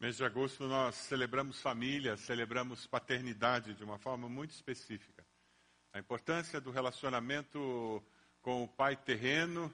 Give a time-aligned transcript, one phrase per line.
[0.00, 5.22] Mês de agosto nós celebramos família, celebramos paternidade de uma forma muito específica.
[5.92, 8.02] A importância do relacionamento
[8.40, 9.70] com o Pai terreno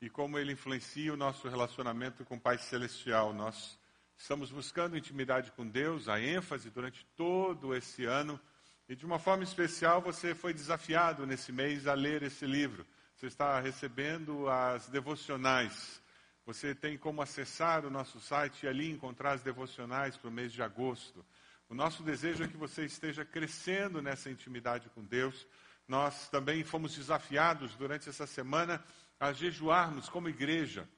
[0.00, 3.34] e como ele influencia o nosso relacionamento com o Pai celestial.
[3.34, 3.78] Nós
[4.16, 8.40] estamos buscando intimidade com Deus, a ênfase durante todo esse ano.
[8.88, 12.86] E de uma forma especial, você foi desafiado nesse mês a ler esse livro.
[13.14, 16.00] Você está recebendo as devocionais.
[16.46, 20.52] Você tem como acessar o nosso site e ali encontrar as devocionais para o mês
[20.52, 21.26] de agosto.
[21.68, 25.44] O nosso desejo é que você esteja crescendo nessa intimidade com Deus.
[25.88, 28.80] Nós também fomos desafiados durante essa semana
[29.18, 30.88] a jejuarmos como igreja.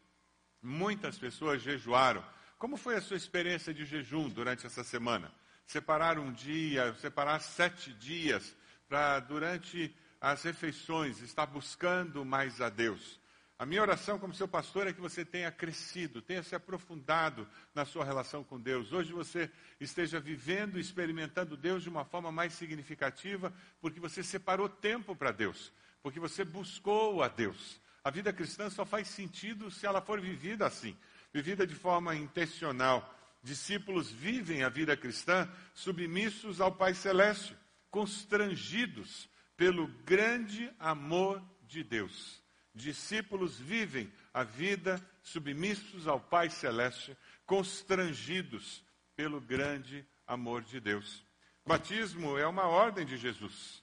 [0.61, 2.23] Muitas pessoas jejuaram.
[2.59, 5.33] Como foi a sua experiência de jejum durante essa semana?
[5.65, 8.55] Separar um dia, separar sete dias
[8.87, 13.19] para, durante as refeições, estar buscando mais a Deus.
[13.59, 17.45] A minha oração como seu pastor é que você tenha crescido, tenha se aprofundado
[17.75, 18.93] na sua relação com Deus.
[18.93, 19.51] Hoje você
[19.81, 25.33] esteja vivendo e experimentando Deus de uma forma mais significativa, porque você separou tempo para
[25.33, 27.81] Deus, porque você buscou a Deus.
[28.05, 30.97] A vida cristã só faz sentido se ela for vivida assim,
[31.33, 33.13] vivida de forma intencional.
[33.43, 37.57] Discípulos vivem a vida cristã submissos ao Pai Celeste,
[37.91, 42.47] constrangidos pelo grande amor de Deus.
[42.79, 48.85] Discípulos vivem a vida submissos ao Pai Celeste, constrangidos
[49.17, 51.27] pelo grande amor de Deus.
[51.65, 53.83] O batismo é uma ordem de Jesus.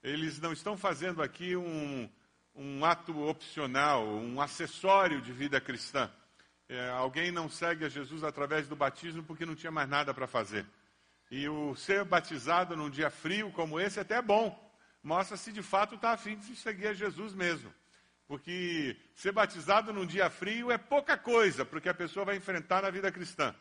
[0.00, 2.08] Eles não estão fazendo aqui um,
[2.54, 6.08] um ato opcional, um acessório de vida cristã.
[6.68, 10.28] É, alguém não segue a Jesus através do batismo porque não tinha mais nada para
[10.28, 10.64] fazer.
[11.28, 14.56] E o ser batizado num dia frio como esse até é bom.
[15.02, 17.74] Mostra se de fato está afim de seguir a Jesus mesmo.
[18.28, 22.36] Porque ser batizado num dia frio é pouca coisa para o que a pessoa vai
[22.36, 23.54] enfrentar na vida cristã.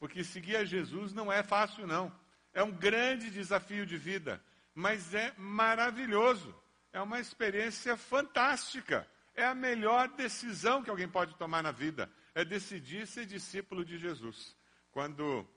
[0.00, 2.12] Porque seguir a Jesus não é fácil, não.
[2.52, 4.42] É um grande desafio de vida,
[4.74, 6.52] mas é maravilhoso.
[6.92, 9.08] É uma experiência fantástica.
[9.32, 12.10] É a melhor decisão que alguém pode tomar na vida.
[12.34, 14.56] É decidir ser discípulo de Jesus.
[14.90, 15.48] Quando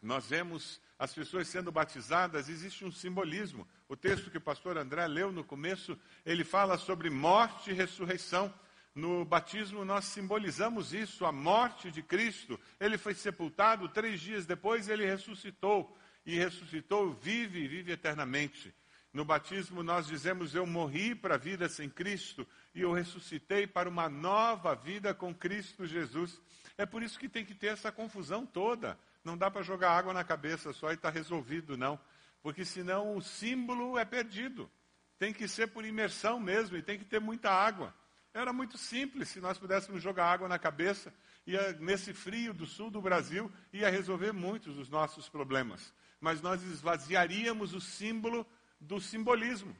[0.00, 3.68] nós vemos as pessoas sendo batizadas, existe um simbolismo.
[3.92, 8.50] O texto que o pastor André leu no começo, ele fala sobre morte e ressurreição.
[8.94, 12.58] No batismo, nós simbolizamos isso, a morte de Cristo.
[12.80, 15.94] Ele foi sepultado, três dias depois ele ressuscitou.
[16.24, 18.74] E ressuscitou, vive e vive eternamente.
[19.12, 23.90] No batismo, nós dizemos: Eu morri para a vida sem Cristo e eu ressuscitei para
[23.90, 26.40] uma nova vida com Cristo Jesus.
[26.78, 28.98] É por isso que tem que ter essa confusão toda.
[29.22, 32.00] Não dá para jogar água na cabeça só e está resolvido, não.
[32.42, 34.70] Porque senão o símbolo é perdido.
[35.18, 37.94] Tem que ser por imersão mesmo e tem que ter muita água.
[38.34, 41.14] Era muito simples se nós pudéssemos jogar água na cabeça,
[41.46, 45.94] ia, nesse frio do sul do Brasil, ia resolver muitos dos nossos problemas.
[46.20, 48.46] Mas nós esvaziaríamos o símbolo
[48.80, 49.76] do simbolismo.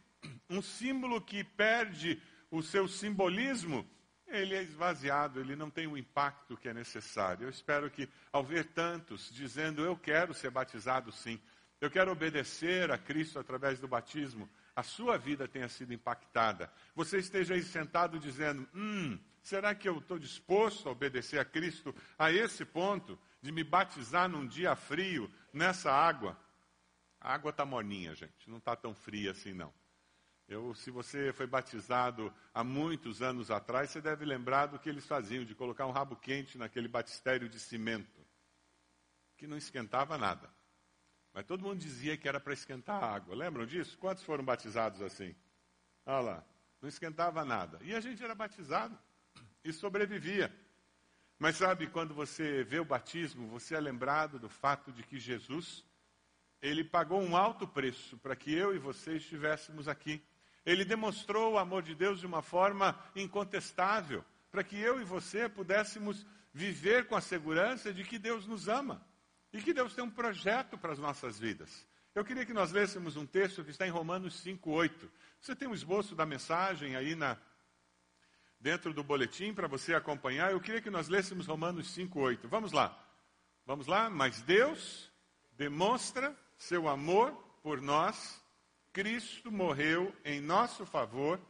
[0.48, 3.88] Um símbolo que perde o seu simbolismo
[4.32, 7.44] ele é esvaziado, ele não tem o impacto que é necessário.
[7.44, 11.38] Eu espero que, ao ver tantos dizendo, eu quero ser batizado sim,
[11.82, 16.72] eu quero obedecer a Cristo através do batismo, a sua vida tenha sido impactada.
[16.94, 21.92] Você esteja aí sentado dizendo, hum, será que eu estou disposto a obedecer a Cristo
[22.16, 26.38] a esse ponto de me batizar num dia frio, nessa água?
[27.20, 29.74] A água está morninha, gente, não está tão fria assim não.
[30.46, 35.04] Eu, se você foi batizado há muitos anos atrás, você deve lembrar do que eles
[35.04, 38.24] faziam, de colocar um rabo quente naquele batistério de cimento,
[39.36, 40.48] que não esquentava nada.
[41.34, 43.34] Mas todo mundo dizia que era para esquentar a água.
[43.34, 43.96] Lembram disso?
[43.98, 45.34] Quantos foram batizados assim?
[46.04, 46.44] Olha lá,
[46.80, 47.78] não esquentava nada.
[47.82, 48.98] E a gente era batizado
[49.64, 50.54] e sobrevivia.
[51.38, 55.84] Mas sabe, quando você vê o batismo, você é lembrado do fato de que Jesus,
[56.60, 60.22] ele pagou um alto preço para que eu e você estivéssemos aqui.
[60.64, 65.48] Ele demonstrou o amor de Deus de uma forma incontestável, para que eu e você
[65.48, 69.04] pudéssemos viver com a segurança de que Deus nos ama
[69.52, 71.86] e que Deus tem um projeto para as nossas vidas.
[72.14, 75.10] Eu queria que nós lêssemos um texto que está em Romanos 5:8.
[75.40, 77.36] Você tem um esboço da mensagem aí na
[78.60, 80.52] dentro do boletim para você acompanhar.
[80.52, 82.48] Eu queria que nós lêssemos Romanos 5:8.
[82.48, 82.96] Vamos lá.
[83.66, 84.08] Vamos lá?
[84.08, 85.10] Mas Deus
[85.56, 87.32] demonstra seu amor
[87.62, 88.42] por nós
[88.92, 91.40] Cristo morreu em nosso favor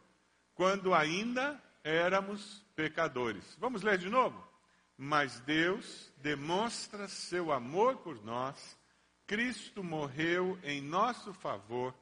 [0.54, 3.56] quando ainda éramos pecadores.
[3.58, 4.46] Vamos ler de novo?
[4.96, 8.78] Mas Deus demonstra seu amor por nós.
[9.26, 11.94] Cristo morreu em nosso favor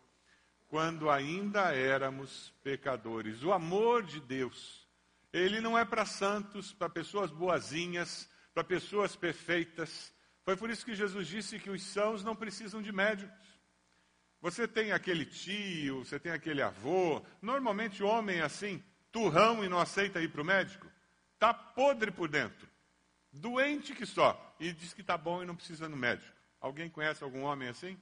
[0.69, 3.42] quando ainda éramos pecadores.
[3.42, 4.87] O amor de Deus,
[5.32, 10.12] ele não é para santos, para pessoas boazinhas, para pessoas perfeitas,
[10.44, 13.38] Foi por isso que Jesus disse que os sãos não precisam de médicos.
[14.40, 18.82] Você tem aquele tio, você tem aquele avô, normalmente homem assim,
[19.12, 20.86] turrão e não aceita ir para o médico,
[21.34, 22.66] está podre por dentro,
[23.32, 26.35] doente que só, e diz que está bom e não precisa no médico.
[26.61, 27.99] Alguém conhece algum homem assim?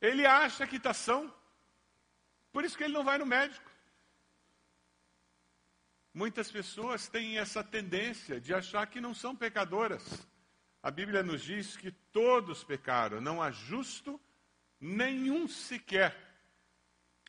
[0.00, 1.32] Ele acha que está são,
[2.52, 3.70] por isso que ele não vai no médico.
[6.12, 10.26] Muitas pessoas têm essa tendência de achar que não são pecadoras.
[10.82, 14.18] A Bíblia nos diz que todos pecaram, não há justo
[14.80, 16.16] nenhum sequer.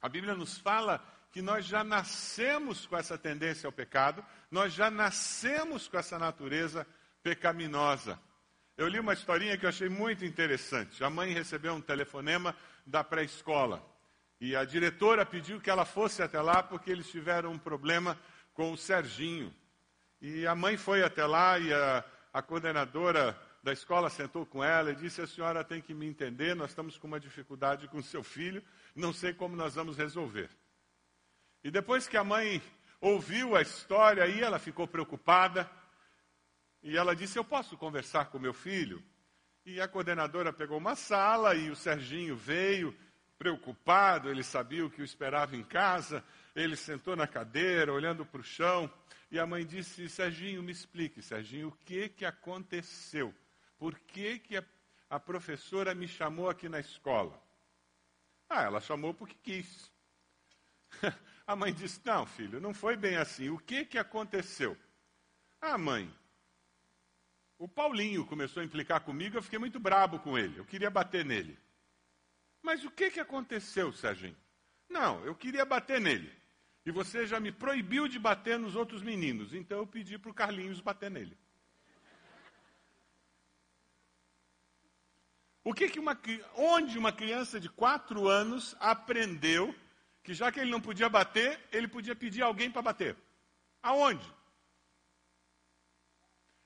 [0.02, 4.92] A Bíblia nos fala que nós já nascemos com essa tendência ao pecado, nós já
[4.92, 6.86] nascemos com essa natureza
[7.24, 8.20] pecaminosa.
[8.78, 11.04] Eu li uma historinha que eu achei muito interessante.
[11.04, 12.56] A mãe recebeu um telefonema
[12.86, 13.86] da pré-escola
[14.40, 18.18] e a diretora pediu que ela fosse até lá porque eles tiveram um problema
[18.54, 19.54] com o Serginho.
[20.20, 24.92] E a mãe foi até lá e a, a coordenadora da escola sentou com ela
[24.92, 28.24] e disse: A senhora tem que me entender, nós estamos com uma dificuldade com seu
[28.24, 28.64] filho,
[28.96, 30.50] não sei como nós vamos resolver.
[31.64, 32.62] E depois que a mãe
[33.00, 35.70] ouviu a história, aí ela ficou preocupada
[36.84, 39.04] e ela disse: Eu posso conversar com meu filho?
[39.66, 42.98] E a coordenadora pegou uma sala e o Serginho veio,
[43.38, 46.24] preocupado, ele sabia o que o esperava em casa.
[46.56, 48.92] Ele sentou na cadeira, olhando para o chão,
[49.30, 53.34] e a mãe disse: Serginho, me explique, Serginho, o que, que aconteceu?
[53.78, 54.64] Por que, que a,
[55.10, 57.42] a professora me chamou aqui na escola?
[58.50, 59.92] Ah, ela chamou porque quis.
[61.52, 63.50] a mãe disse: Não, filho, não foi bem assim.
[63.50, 64.78] O que, que aconteceu?
[65.60, 66.12] Ah, mãe,
[67.58, 71.24] o Paulinho começou a implicar comigo, eu fiquei muito brabo com ele, eu queria bater
[71.24, 71.58] nele.
[72.62, 74.38] Mas o que, que aconteceu, Serginho?
[74.90, 76.32] Não, eu queria bater nele.
[76.86, 79.54] E você já me proibiu de bater nos outros meninos.
[79.54, 81.38] Então eu pedi para o Carlinhos bater nele.
[85.64, 86.20] O que, que uma,
[86.56, 89.76] onde uma criança de quatro anos aprendeu
[90.24, 93.18] que já que ele não podia bater, ele podia pedir alguém para bater?
[93.82, 94.26] Aonde?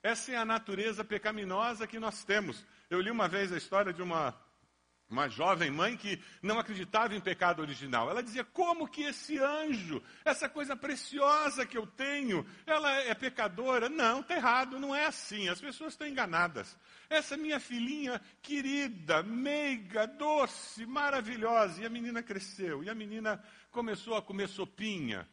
[0.03, 2.65] Essa é a natureza pecaminosa que nós temos.
[2.89, 4.39] Eu li uma vez a história de uma
[5.09, 8.09] uma jovem mãe que não acreditava em pecado original.
[8.09, 13.87] Ela dizia: como que esse anjo, essa coisa preciosa que eu tenho, ela é pecadora?
[13.87, 15.47] Não, está errado, não é assim.
[15.47, 16.77] As pessoas estão enganadas.
[17.09, 21.81] Essa minha filhinha querida, meiga, doce, maravilhosa.
[21.81, 25.27] E a menina cresceu, e a menina começou a comer sopinha.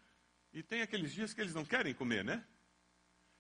[0.53, 2.45] E tem aqueles dias que eles não querem comer, né?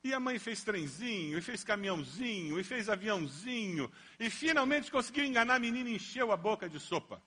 [0.05, 5.55] E a mãe fez trenzinho, e fez caminhãozinho, e fez aviãozinho, e finalmente conseguiu enganar
[5.55, 7.23] a menina e encheu a boca de sopa.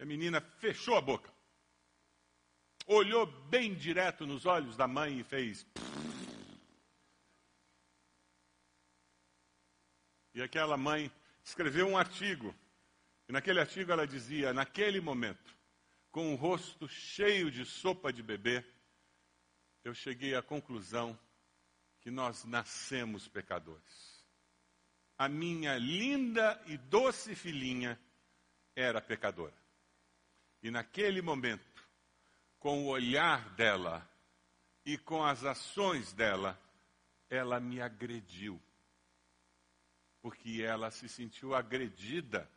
[0.00, 1.32] A menina fechou a boca,
[2.86, 5.64] olhou bem direto nos olhos da mãe e fez.
[10.34, 11.10] E aquela mãe
[11.44, 12.54] escreveu um artigo,
[13.28, 15.56] e naquele artigo ela dizia: naquele momento,
[16.10, 18.64] com o rosto cheio de sopa de bebê,
[19.84, 21.18] eu cheguei à conclusão
[22.00, 24.24] que nós nascemos pecadores.
[25.16, 27.98] A minha linda e doce filhinha
[28.74, 29.56] era pecadora.
[30.62, 31.84] E naquele momento,
[32.58, 34.08] com o olhar dela
[34.84, 36.58] e com as ações dela,
[37.28, 38.60] ela me agrediu.
[40.22, 42.48] Porque ela se sentiu agredida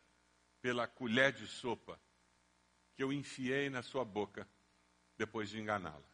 [0.60, 2.00] pela colher de sopa
[2.94, 4.48] que eu enfiei na sua boca
[5.16, 6.11] depois de enganá-la.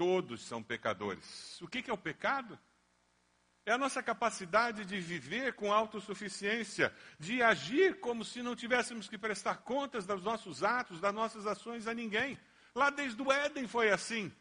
[0.00, 1.60] Todos são pecadores.
[1.60, 2.58] O que é o pecado?
[3.66, 9.18] É a nossa capacidade de viver com autossuficiência, de agir como se não tivéssemos que
[9.18, 12.40] prestar contas dos nossos atos, das nossas ações a ninguém.
[12.74, 14.32] Lá desde o Éden foi assim.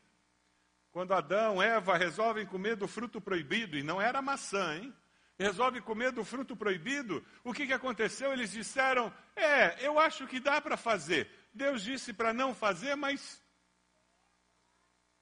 [0.92, 4.96] Quando Adão, Eva resolvem comer do fruto proibido, e não era maçã, hein?
[5.38, 8.32] Resolvem comer do fruto proibido, o que, que aconteceu?
[8.32, 11.30] Eles disseram: É, eu acho que dá para fazer.
[11.54, 13.44] Deus disse para não fazer, mas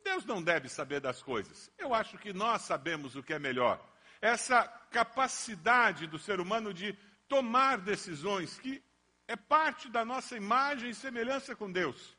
[0.08, 1.70] Deus não deve saber das coisas.
[1.78, 3.78] Eu acho que nós sabemos o que é melhor.
[4.22, 6.94] Essa capacidade do ser humano de
[7.28, 8.82] tomar decisões, que
[9.28, 12.18] é parte da nossa imagem e semelhança com Deus.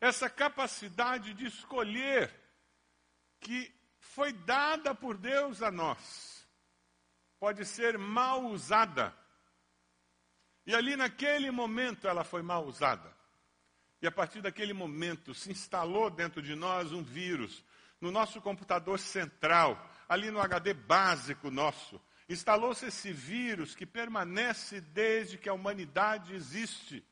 [0.00, 2.34] Essa capacidade de escolher,
[3.38, 6.48] que foi dada por Deus a nós,
[7.38, 9.14] pode ser mal usada.
[10.66, 13.14] E ali naquele momento ela foi mal usada.
[14.02, 17.64] E a partir daquele momento se instalou dentro de nós um vírus,
[18.00, 22.00] no nosso computador central, ali no HD básico nosso.
[22.28, 27.06] Instalou-se esse vírus que permanece desde que a humanidade existe.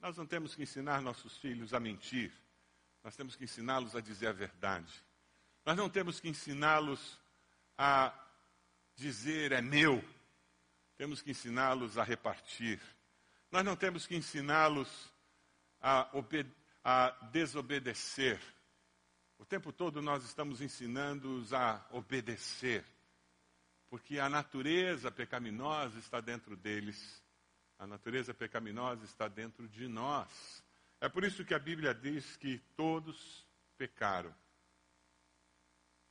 [0.00, 2.32] Nós não temos que ensinar nossos filhos a mentir,
[3.04, 4.92] nós temos que ensiná-los a dizer a verdade.
[5.66, 7.18] Nós não temos que ensiná-los
[7.76, 8.12] a
[8.94, 10.02] dizer é meu.
[10.96, 12.80] Temos que ensiná-los a repartir.
[13.50, 15.09] Nós não temos que ensiná-los
[15.80, 16.10] a,
[16.84, 18.40] a, desobedecer.
[19.38, 22.84] O tempo todo nós estamos ensinando-os a obedecer.
[23.88, 27.24] Porque a natureza pecaminosa está dentro deles.
[27.78, 30.62] A natureza pecaminosa está dentro de nós.
[31.00, 33.46] É por isso que a Bíblia diz que todos
[33.78, 34.34] pecaram.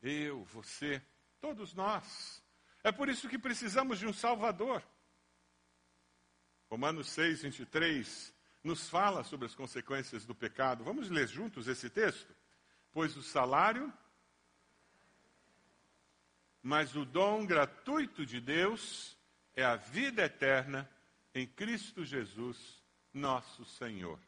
[0.01, 1.01] Eu, você,
[1.39, 2.43] todos nós.
[2.83, 4.83] É por isso que precisamos de um Salvador.
[6.69, 10.83] Romanos 6, 23 nos fala sobre as consequências do pecado.
[10.83, 12.35] Vamos ler juntos esse texto?
[12.91, 13.91] Pois o salário,
[16.61, 19.17] mas o dom gratuito de Deus
[19.55, 20.89] é a vida eterna
[21.33, 24.19] em Cristo Jesus, nosso Senhor.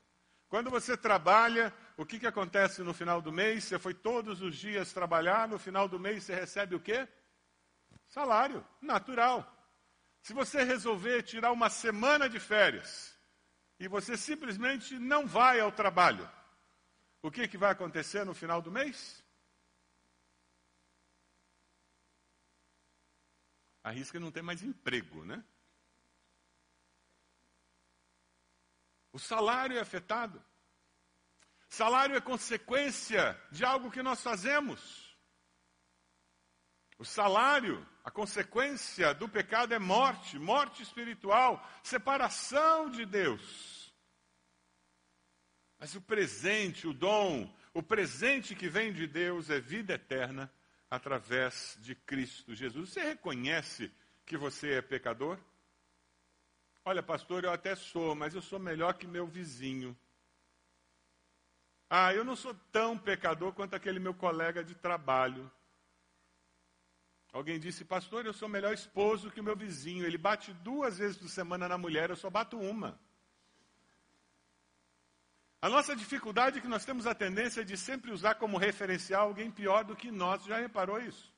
[0.48, 3.64] Quando você trabalha, o que, que acontece no final do mês?
[3.64, 7.08] Você foi todos os dias trabalhar, no final do mês você recebe o quê?
[8.08, 9.50] Salário, natural.
[10.22, 13.11] Se você resolver tirar uma semana de férias
[13.82, 16.30] e você simplesmente não vai ao trabalho,
[17.20, 19.26] o que, que vai acontecer no final do mês?
[23.84, 25.44] Arrisca não ter mais emprego, né?
[29.12, 30.40] O salário é afetado.
[31.68, 35.18] Salário é consequência de algo que nós fazemos.
[37.00, 43.94] O salário, a consequência do pecado é morte, morte espiritual, separação de Deus.
[45.80, 50.52] Mas o presente, o dom, o presente que vem de Deus é vida eterna
[50.90, 52.90] através de Cristo Jesus.
[52.90, 53.92] Você reconhece
[54.26, 55.40] que você é pecador?
[56.84, 59.98] Olha, pastor, eu até sou, mas eu sou melhor que meu vizinho.
[61.88, 65.52] Ah, eu não sou tão pecador quanto aquele meu colega de trabalho.
[67.32, 70.06] Alguém disse, pastor, eu sou melhor esposo que o meu vizinho.
[70.06, 73.00] Ele bate duas vezes por semana na mulher, eu só bato uma.
[75.62, 79.50] A nossa dificuldade é que nós temos a tendência de sempre usar como referencial alguém
[79.52, 80.44] pior do que nós.
[80.44, 81.32] Já reparou isso?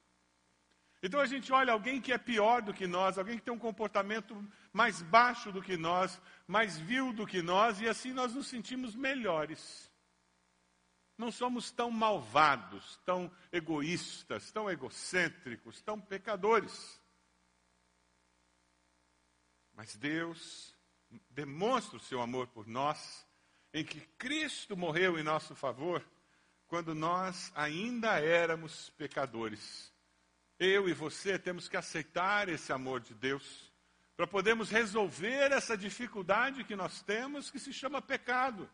[1.04, 3.60] Então a gente olha alguém que é pior do que nós, alguém que tem um
[3.60, 4.34] comportamento
[4.72, 8.96] mais baixo do que nós, mais vil do que nós, e assim nós nos sentimos
[8.96, 9.92] melhores.
[11.18, 17.00] Não somos tão malvados, tão egoístas, tão egocêntricos, tão pecadores.
[19.74, 20.76] Mas Deus
[21.30, 23.28] demonstra o seu amor por nós,
[23.74, 26.04] em que Cristo morreu em nosso favor,
[26.68, 29.94] quando nós ainda éramos pecadores.
[30.58, 33.72] Eu e você temos que aceitar esse amor de Deus
[34.16, 38.70] para podermos resolver essa dificuldade que nós temos, que se chama pecado.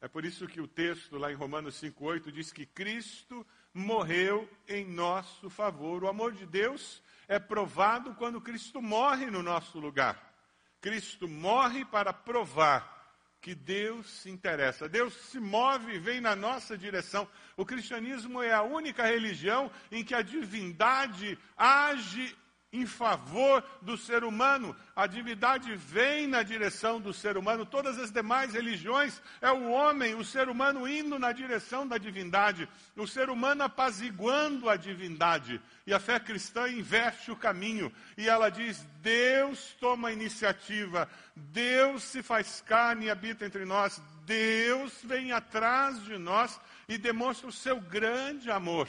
[0.00, 4.84] É por isso que o texto lá em Romanos 5,8 diz que Cristo morreu em
[4.86, 6.02] nosso favor.
[6.02, 10.34] O amor de Deus é provado quando Cristo morre no nosso lugar.
[10.80, 12.98] Cristo morre para provar
[13.40, 14.88] que Deus se interessa.
[14.88, 17.28] Deus se move e vem na nossa direção.
[17.56, 22.36] O cristianismo é a única religião em que a divindade age
[22.72, 24.76] em favor do ser humano.
[24.94, 27.66] A divindade vem na direção do ser humano.
[27.66, 32.68] Todas as demais religiões é o homem, o ser humano indo na direção da divindade,
[32.96, 35.60] o ser humano apaziguando a divindade.
[35.86, 42.04] E a fé cristã inverte o caminho e ela diz: Deus toma a iniciativa, Deus
[42.04, 47.52] se faz carne e habita entre nós, Deus vem atrás de nós e demonstra o
[47.52, 48.88] seu grande amor.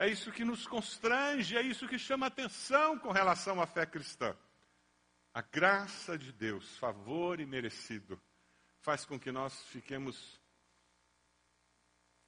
[0.00, 4.34] É isso que nos constrange, é isso que chama atenção com relação à fé cristã.
[5.34, 8.18] A graça de Deus, favor e merecido,
[8.78, 10.40] faz com que nós fiquemos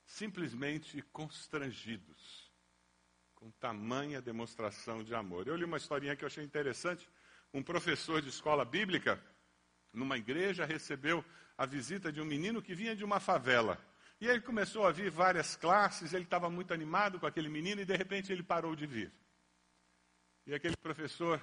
[0.05, 2.53] simplesmente constrangidos
[3.35, 5.49] com tamanha demonstração de amor.
[5.49, 7.09] Eu li uma historinha que eu achei interessante.
[7.55, 9.19] Um professor de escola bíblica,
[9.91, 11.25] numa igreja, recebeu
[11.57, 13.83] a visita de um menino que vinha de uma favela.
[14.23, 17.85] E ele começou a vir várias classes, ele estava muito animado com aquele menino e
[17.85, 19.13] de repente ele parou de vir.
[20.47, 21.43] E aquele professor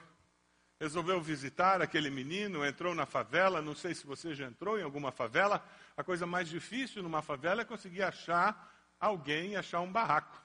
[0.79, 5.11] resolveu visitar aquele menino, entrou na favela, não sei se você já entrou em alguma
[5.11, 5.61] favela,
[5.97, 10.41] a coisa mais difícil numa favela é conseguir achar alguém, achar um barraco.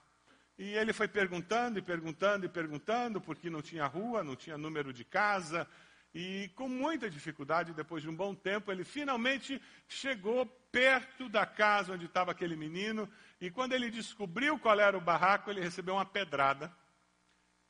[0.59, 4.93] E ele foi perguntando e perguntando e perguntando, porque não tinha rua, não tinha número
[4.93, 5.69] de casa,
[6.13, 11.93] e com muita dificuldade, depois de um bom tempo, ele finalmente chegou perto da casa
[11.93, 13.09] onde estava aquele menino.
[13.41, 16.75] E quando ele descobriu qual era o barraco, ele recebeu uma pedrada.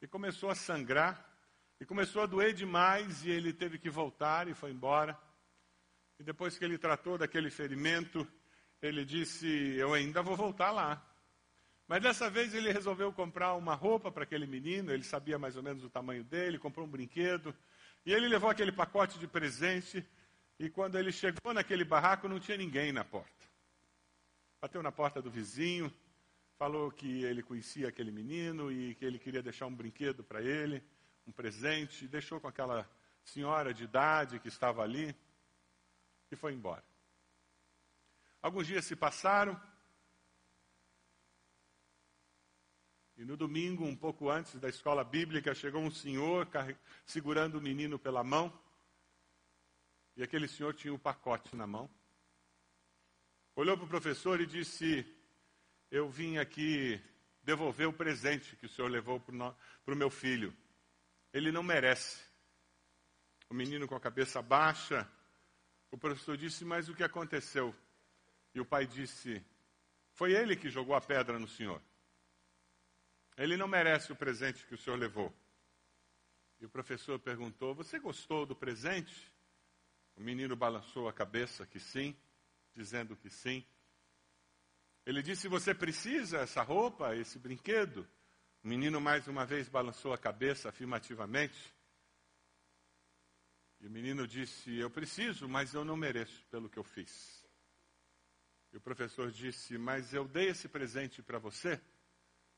[0.00, 1.22] E começou a sangrar.
[1.78, 3.22] E começou a doer demais.
[3.26, 5.18] E ele teve que voltar e foi embora.
[6.18, 8.26] E depois que ele tratou daquele ferimento,
[8.80, 9.46] ele disse:
[9.76, 11.06] Eu ainda vou voltar lá.
[11.86, 15.62] Mas dessa vez ele resolveu comprar uma roupa para aquele menino, ele sabia mais ou
[15.62, 17.54] menos o tamanho dele, comprou um brinquedo,
[18.06, 20.02] e ele levou aquele pacote de presente,
[20.58, 23.30] e quando ele chegou naquele barraco não tinha ninguém na porta.
[24.60, 25.92] Bateu na porta do vizinho,
[26.56, 30.82] falou que ele conhecia aquele menino e que ele queria deixar um brinquedo para ele,
[31.26, 32.88] um presente, deixou com aquela
[33.24, 35.14] senhora de idade que estava ali
[36.30, 36.84] e foi embora.
[38.40, 39.60] Alguns dias se passaram,
[43.16, 46.48] E no domingo, um pouco antes da escola bíblica, chegou um senhor
[47.06, 48.52] segurando o menino pela mão.
[50.16, 51.90] E aquele senhor tinha um pacote na mão.
[53.56, 55.04] Olhou para o professor e disse:
[55.90, 57.00] Eu vim aqui
[57.42, 60.54] devolver o presente que o senhor levou para o meu filho.
[61.32, 62.22] Ele não merece.
[63.48, 65.08] O menino com a cabeça baixa.
[65.90, 67.74] O professor disse: Mas o que aconteceu?
[68.54, 69.44] E o pai disse:
[70.12, 71.82] Foi ele que jogou a pedra no senhor.
[73.36, 75.34] Ele não merece o presente que o senhor levou.
[76.60, 79.32] E o professor perguntou: Você gostou do presente?
[80.16, 82.16] O menino balançou a cabeça que sim,
[82.72, 83.64] dizendo que sim.
[85.04, 88.08] Ele disse: Você precisa essa roupa, esse brinquedo?
[88.62, 91.74] O menino mais uma vez balançou a cabeça afirmativamente.
[93.80, 97.44] E o menino disse: Eu preciso, mas eu não mereço pelo que eu fiz.
[98.72, 101.80] E o professor disse: Mas eu dei esse presente para você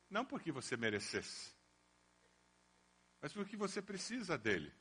[0.09, 1.53] não porque você merecesse,
[3.21, 4.73] mas porque você precisa dele.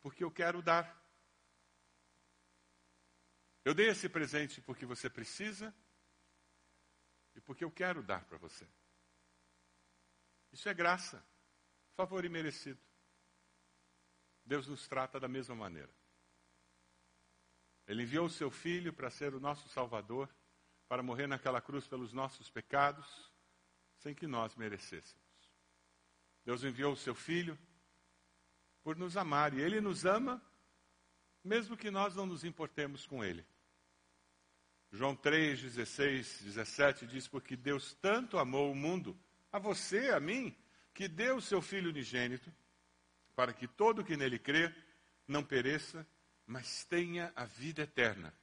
[0.00, 0.99] Porque eu quero dar.
[3.64, 5.74] Eu dei esse presente porque você precisa
[7.34, 8.66] e porque eu quero dar para você.
[10.52, 11.24] Isso é graça,
[11.94, 12.80] favor imerecido.
[14.44, 15.92] Deus nos trata da mesma maneira.
[17.86, 20.28] Ele enviou o seu filho para ser o nosso Salvador,
[20.88, 23.30] para morrer naquela cruz pelos nossos pecados
[24.00, 25.20] sem que nós merecêssemos.
[26.44, 27.58] Deus enviou o seu Filho
[28.82, 30.42] por nos amar, e Ele nos ama,
[31.42, 33.44] mesmo que nós não nos importemos com Ele.
[34.92, 39.18] João 3, 16, 17 diz: Porque Deus tanto amou o mundo,
[39.52, 40.54] a você, a mim,
[40.92, 42.52] que deu o seu Filho unigênito,
[43.34, 44.74] para que todo que nele crê
[45.26, 46.06] não pereça,
[46.46, 48.34] mas tenha a vida eterna.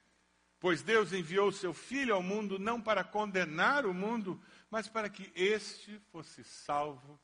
[0.60, 5.10] Pois Deus enviou o seu Filho ao mundo não para condenar o mundo, mas para
[5.10, 7.19] que este fosse salvo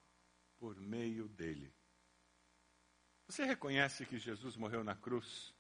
[0.59, 1.73] por meio dele.
[3.27, 5.52] Você reconhece que Jesus morreu na cruz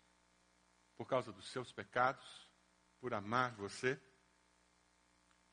[0.95, 2.49] por causa dos seus pecados,
[2.99, 3.99] por amar você?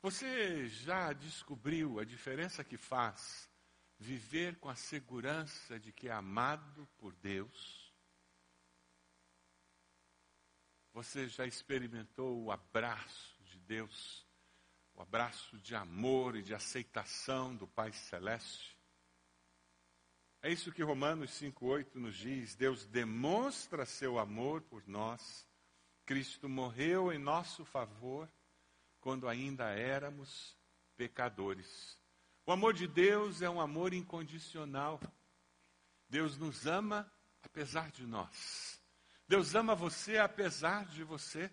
[0.03, 3.49] Você já descobriu a diferença que faz
[3.99, 7.95] viver com a segurança de que é amado por Deus?
[10.93, 14.27] Você já experimentou o abraço de Deus
[15.01, 18.79] o abraço de amor e de aceitação do Pai Celeste.
[20.43, 22.55] É isso que Romanos 5,8 nos diz.
[22.55, 25.47] Deus demonstra seu amor por nós.
[26.07, 28.29] Cristo morreu em nosso favor
[29.01, 30.57] quando ainda éramos
[30.97, 31.99] pecadores.
[32.47, 35.01] O amor de Deus é um amor incondicional.
[36.09, 37.11] Deus nos ama
[37.43, 38.83] apesar de nós.
[39.29, 41.51] Deus ama você apesar de você.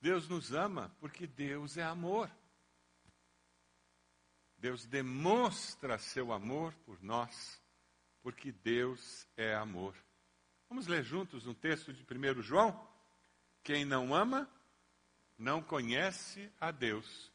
[0.00, 2.30] Deus nos ama porque Deus é amor.
[4.58, 7.60] Deus demonstra seu amor por nós,
[8.26, 9.94] porque Deus é amor.
[10.68, 12.76] Vamos ler juntos um texto de 1 João?
[13.62, 14.50] Quem não ama,
[15.38, 17.30] não conhece a Deus.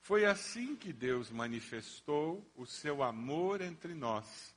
[0.00, 4.56] Foi assim que Deus manifestou o seu amor entre nós.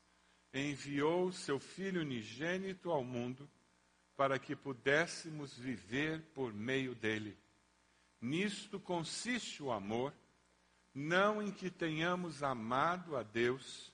[0.54, 3.50] Enviou o seu Filho unigênito ao mundo
[4.16, 7.38] para que pudéssemos viver por meio dele.
[8.22, 10.14] Nisto consiste o amor,
[10.94, 13.92] não em que tenhamos amado a Deus,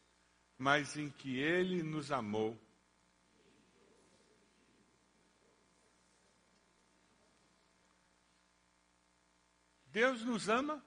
[0.58, 2.60] mas em que ele nos amou.
[9.92, 10.84] Deus nos ama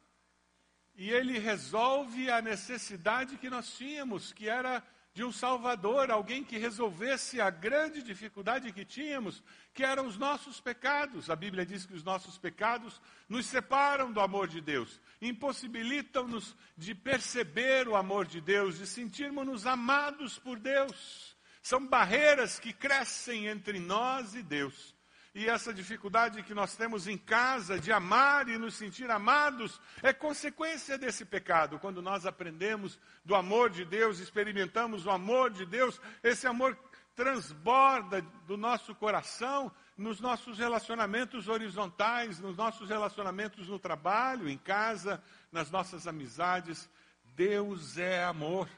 [0.94, 4.84] e ele resolve a necessidade que nós tínhamos, que era
[5.20, 9.42] de um Salvador, alguém que resolvesse a grande dificuldade que tínhamos,
[9.74, 11.28] que eram os nossos pecados.
[11.28, 16.94] A Bíblia diz que os nossos pecados nos separam do amor de Deus, impossibilitam-nos de
[16.94, 21.36] perceber o amor de Deus, de sentirmos-nos amados por Deus.
[21.60, 24.96] São barreiras que crescem entre nós e Deus.
[25.32, 30.12] E essa dificuldade que nós temos em casa de amar e nos sentir amados é
[30.12, 31.78] consequência desse pecado.
[31.78, 36.76] Quando nós aprendemos do amor de Deus, experimentamos o amor de Deus, esse amor
[37.14, 45.22] transborda do nosso coração, nos nossos relacionamentos horizontais, nos nossos relacionamentos no trabalho, em casa,
[45.52, 46.90] nas nossas amizades.
[47.36, 48.68] Deus é amor.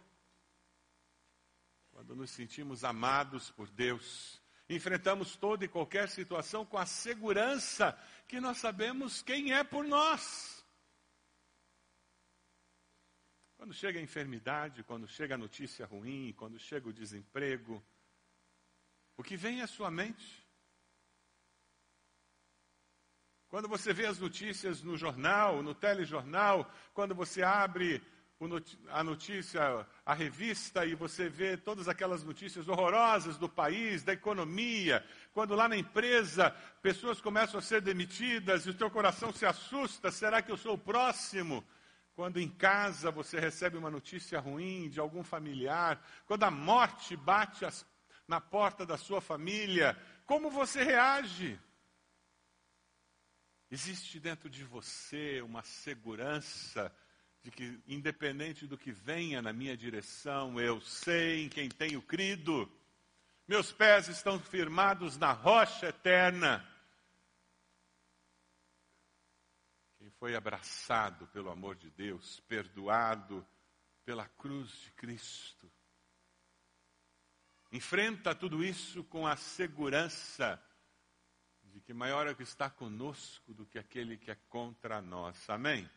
[1.93, 8.41] Quando nos sentimos amados por Deus, enfrentamos toda e qualquer situação com a segurança que
[8.41, 10.65] nós sabemos quem é por nós.
[13.57, 17.85] Quando chega a enfermidade, quando chega a notícia ruim, quando chega o desemprego,
[19.17, 20.43] o que vem à sua mente?
[23.49, 28.03] Quando você vê as notícias no jornal, no telejornal, quando você abre
[28.91, 35.05] a notícia, a revista, e você vê todas aquelas notícias horrorosas do país, da economia,
[35.33, 36.51] quando lá na empresa
[36.81, 40.75] pessoas começam a ser demitidas e o teu coração se assusta, será que eu sou
[40.75, 41.65] o próximo?
[42.15, 47.65] Quando em casa você recebe uma notícia ruim de algum familiar, quando a morte bate
[47.65, 47.87] as,
[48.27, 51.59] na porta da sua família, como você reage?
[53.71, 56.95] Existe dentro de você uma segurança
[57.43, 62.71] de que, independente do que venha na minha direção, eu sei em quem tenho crido,
[63.49, 66.67] meus pés estão firmados na rocha eterna.
[69.99, 73.47] Quem foi abraçado pelo amor de Deus, perdoado
[74.05, 75.71] pela cruz de Cristo,
[77.73, 80.63] enfrenta tudo isso com a segurança
[81.65, 85.49] de que maior é o que está conosco do que aquele que é contra nós.
[85.49, 85.91] Amém?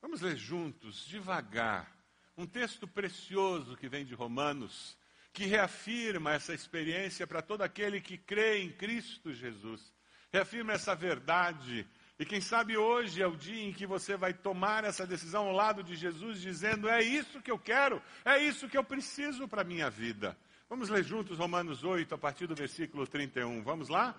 [0.00, 1.92] Vamos ler juntos, devagar,
[2.36, 4.96] um texto precioso que vem de Romanos,
[5.32, 9.92] que reafirma essa experiência para todo aquele que crê em Cristo Jesus.
[10.32, 11.86] Reafirma essa verdade.
[12.18, 15.52] E quem sabe hoje é o dia em que você vai tomar essa decisão ao
[15.52, 19.62] lado de Jesus, dizendo: É isso que eu quero, é isso que eu preciso para
[19.62, 20.36] a minha vida.
[20.68, 23.62] Vamos ler juntos Romanos 8, a partir do versículo 31.
[23.62, 24.14] Vamos lá?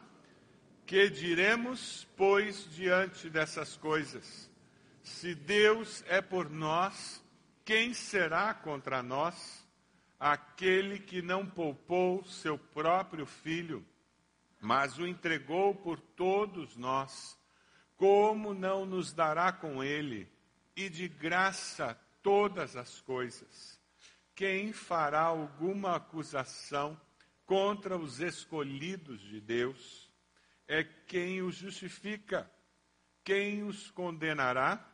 [0.85, 4.48] Que diremos, pois, diante dessas coisas?
[5.10, 7.22] Se Deus é por nós,
[7.65, 9.67] quem será contra nós?
[10.17, 13.86] Aquele que não poupou seu próprio filho,
[14.62, 17.38] mas o entregou por todos nós,
[17.98, 20.32] como não nos dará com ele
[20.74, 23.78] e de graça todas as coisas?
[24.34, 27.00] Quem fará alguma acusação
[27.45, 30.10] contra os escolhidos de Deus?
[30.65, 32.50] É quem os justifica.
[33.22, 34.88] Quem os condenará?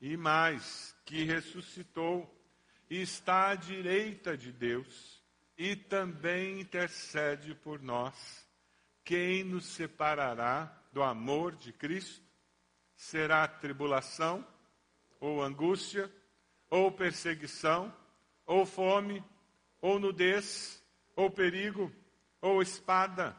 [0.00, 2.32] E mais, que ressuscitou
[2.88, 5.22] e está à direita de Deus
[5.56, 8.46] e também intercede por nós.
[9.04, 12.24] Quem nos separará do amor de Cristo?
[12.94, 14.46] Será tribulação,
[15.20, 16.12] ou angústia,
[16.70, 17.92] ou perseguição,
[18.46, 19.24] ou fome,
[19.80, 20.82] ou nudez,
[21.16, 21.92] ou perigo,
[22.40, 23.36] ou espada.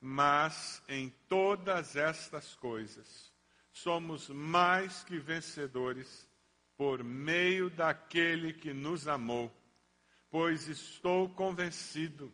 [0.00, 3.33] Mas em todas estas coisas,
[3.74, 6.28] somos mais que vencedores
[6.76, 9.52] por meio daquele que nos amou,
[10.30, 12.32] pois estou convencido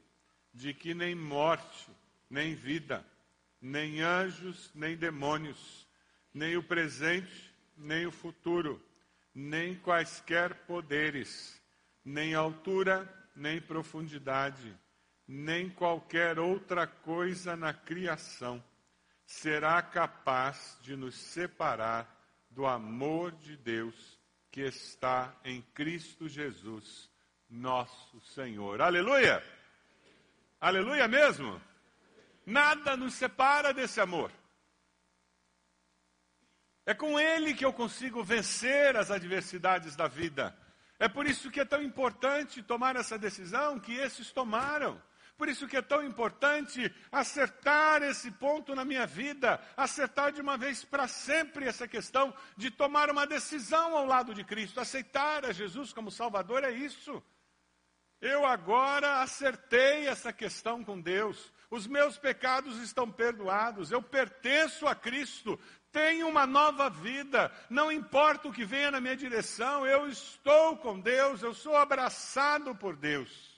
[0.52, 1.90] de que nem morte,
[2.28, 3.04] nem vida,
[3.60, 5.88] nem anjos, nem demônios,
[6.32, 8.80] nem o presente, nem o futuro,
[9.34, 11.60] nem quaisquer poderes,
[12.04, 14.76] nem altura, nem profundidade,
[15.26, 18.62] nem qualquer outra coisa na criação
[19.30, 22.04] será capaz de nos separar
[22.50, 24.18] do amor de Deus
[24.50, 27.08] que está em Cristo Jesus,
[27.48, 28.82] nosso Senhor.
[28.82, 29.40] Aleluia!
[30.60, 31.62] Aleluia mesmo!
[32.44, 34.32] Nada nos separa desse amor.
[36.84, 40.58] É com Ele que eu consigo vencer as adversidades da vida.
[40.98, 45.00] É por isso que é tão importante tomar essa decisão que esses tomaram.
[45.40, 50.58] Por isso que é tão importante acertar esse ponto na minha vida, acertar de uma
[50.58, 55.50] vez para sempre essa questão de tomar uma decisão ao lado de Cristo, aceitar a
[55.50, 57.22] Jesus como Salvador é isso.
[58.20, 61.50] Eu agora acertei essa questão com Deus.
[61.70, 63.90] Os meus pecados estão perdoados.
[63.90, 65.58] Eu pertenço a Cristo.
[65.90, 67.50] Tenho uma nova vida.
[67.70, 71.42] Não importa o que venha na minha direção, eu estou com Deus.
[71.42, 73.49] Eu sou abraçado por Deus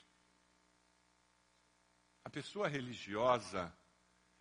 [2.29, 3.75] pessoa religiosa,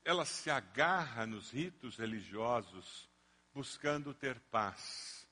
[0.04, 3.08] ela se agarra nos ritos religiosos
[3.52, 5.26] buscando ter paz.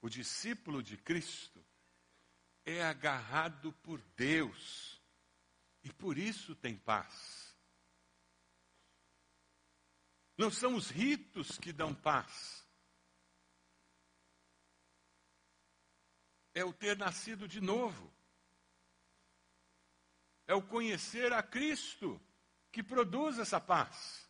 [0.00, 1.64] O discípulo de Cristo
[2.64, 5.02] é agarrado por Deus
[5.82, 7.56] e por isso tem paz.
[10.36, 12.64] Não são os ritos que dão paz.
[16.54, 18.17] É o ter nascido de novo.
[20.48, 22.20] É o conhecer a Cristo
[22.72, 24.28] que produz essa paz.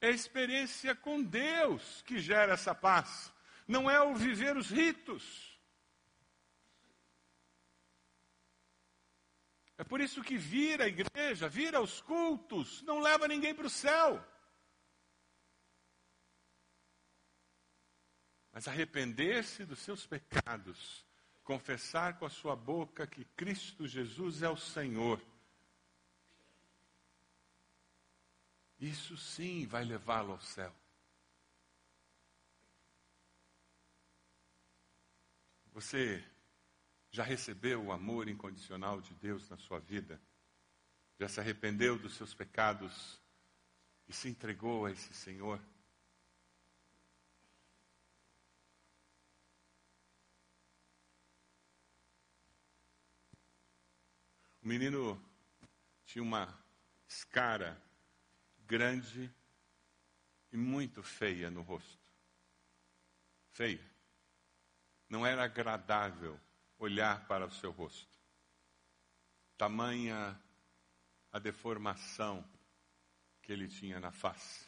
[0.00, 3.32] É a experiência com Deus que gera essa paz.
[3.68, 5.56] Não é o viver os ritos.
[9.78, 13.70] É por isso que vir à igreja, vir aos cultos, não leva ninguém para o
[13.70, 14.24] céu.
[18.50, 21.05] Mas arrepender-se dos seus pecados,
[21.46, 25.22] confessar com a sua boca que Cristo Jesus é o Senhor,
[28.80, 30.74] isso sim vai levá-lo ao céu.
[35.72, 36.22] Você
[37.12, 40.20] já recebeu o amor incondicional de Deus na sua vida?
[41.18, 43.20] Já se arrependeu dos seus pecados
[44.08, 45.60] e se entregou a esse Senhor?
[54.66, 55.16] O menino
[56.04, 56.52] tinha uma
[57.06, 57.80] escara
[58.66, 59.32] grande
[60.50, 62.10] e muito feia no rosto.
[63.52, 63.88] Feia.
[65.08, 66.36] Não era agradável
[66.80, 68.18] olhar para o seu rosto.
[69.56, 70.36] Tamanha
[71.30, 72.44] a deformação
[73.42, 74.66] que ele tinha na face.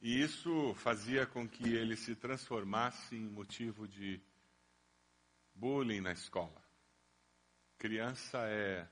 [0.00, 4.18] E isso fazia com que ele se transformasse em motivo de
[5.54, 6.69] bullying na escola.
[7.80, 8.86] Criança é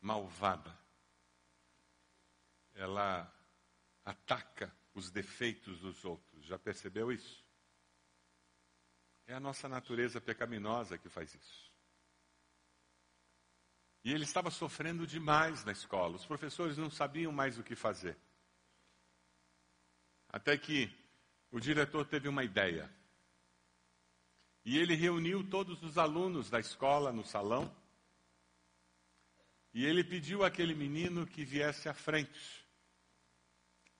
[0.00, 0.74] malvada.
[2.74, 3.30] Ela
[4.02, 6.42] ataca os defeitos dos outros.
[6.46, 7.44] Já percebeu isso?
[9.26, 11.70] É a nossa natureza pecaminosa que faz isso.
[14.02, 16.16] E ele estava sofrendo demais na escola.
[16.16, 18.16] Os professores não sabiam mais o que fazer.
[20.30, 20.90] Até que
[21.50, 22.90] o diretor teve uma ideia.
[24.64, 27.74] E ele reuniu todos os alunos da escola no salão.
[29.74, 32.62] E ele pediu àquele menino que viesse à frente.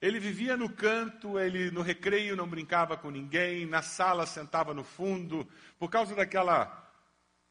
[0.00, 4.82] Ele vivia no canto, ele no recreio não brincava com ninguém, na sala sentava no
[4.82, 5.48] fundo,
[5.78, 6.82] por causa daquela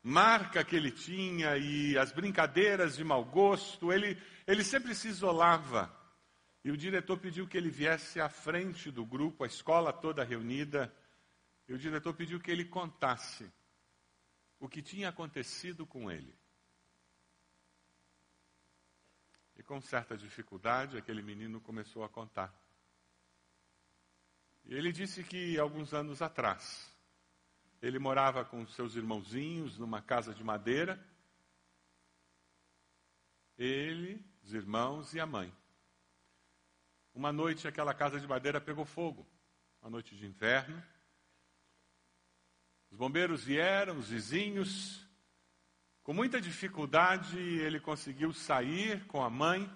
[0.04, 5.96] marca que ele tinha e as brincadeiras de mau gosto, ele, ele sempre se isolava.
[6.64, 10.94] E o diretor pediu que ele viesse à frente do grupo, a escola toda reunida,
[11.72, 13.50] e o diretor pediu que ele contasse
[14.60, 16.38] o que tinha acontecido com ele.
[19.56, 22.54] E com certa dificuldade, aquele menino começou a contar.
[24.66, 26.94] E ele disse que alguns anos atrás,
[27.82, 31.02] ele morava com seus irmãozinhos numa casa de madeira.
[33.58, 35.56] Ele, os irmãos e a mãe.
[37.14, 39.26] Uma noite aquela casa de madeira pegou fogo,
[39.82, 40.84] uma noite de inverno.
[42.92, 45.08] Os bombeiros vieram, os vizinhos,
[46.04, 49.72] com muita dificuldade, ele conseguiu sair com a mãe.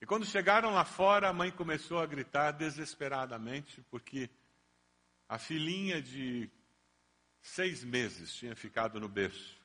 [0.00, 4.30] E quando chegaram lá fora, a mãe começou a gritar desesperadamente, porque
[5.28, 6.50] a filhinha de
[7.40, 9.61] seis meses tinha ficado no berço.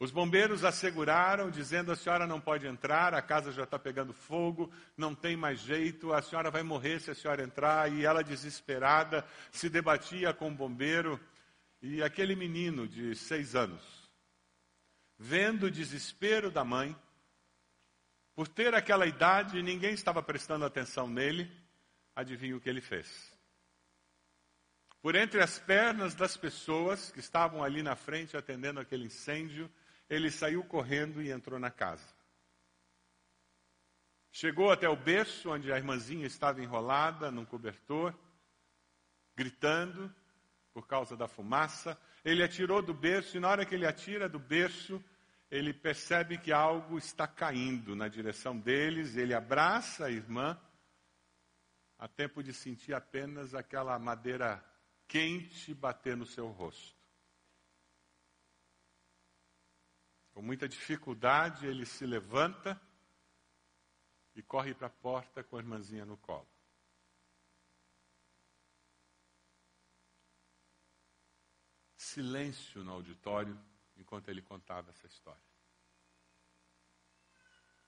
[0.00, 4.72] Os bombeiros asseguraram, dizendo: a senhora não pode entrar, a casa já está pegando fogo,
[4.96, 7.92] não tem mais jeito, a senhora vai morrer se a senhora entrar.
[7.92, 11.18] E ela, desesperada, se debatia com o bombeiro.
[11.82, 13.82] E aquele menino de seis anos,
[15.16, 16.96] vendo o desespero da mãe,
[18.34, 21.50] por ter aquela idade e ninguém estava prestando atenção nele,
[22.14, 23.36] adivinha o que ele fez?
[25.02, 29.70] Por entre as pernas das pessoas que estavam ali na frente atendendo aquele incêndio,
[30.08, 32.06] ele saiu correndo e entrou na casa.
[34.30, 38.14] Chegou até o berço onde a irmãzinha estava enrolada num cobertor,
[39.34, 40.14] gritando,
[40.72, 41.98] por causa da fumaça.
[42.24, 45.02] Ele atirou do berço e na hora que ele atira do berço,
[45.50, 49.16] ele percebe que algo está caindo na direção deles.
[49.16, 50.60] Ele abraça a irmã,
[51.98, 54.64] a tempo de sentir apenas aquela madeira
[55.06, 56.97] quente bater no seu rosto.
[60.38, 62.80] Com muita dificuldade, ele se levanta
[64.36, 66.48] e corre para a porta com a irmãzinha no colo.
[71.96, 73.60] silêncio no auditório
[73.96, 75.42] enquanto ele contava essa história.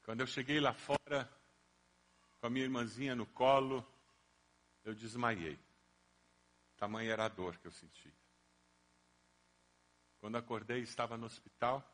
[0.02, 1.32] Quando eu cheguei lá fora,
[2.40, 3.86] com a minha irmãzinha no colo,
[4.82, 5.56] eu desmaiei.
[6.76, 8.12] Tamanha era a dor que eu sentia.
[10.18, 11.88] Quando acordei, estava no hospital,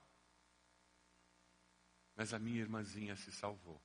[2.16, 3.80] mas a minha irmãzinha se salvou.